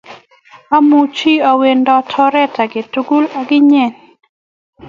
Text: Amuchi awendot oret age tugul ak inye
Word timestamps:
Amuchi 0.75 1.33
awendot 1.49 2.09
oret 2.25 2.53
age 2.63 2.81
tugul 2.93 3.25
ak 3.39 3.49
inye 3.59 3.85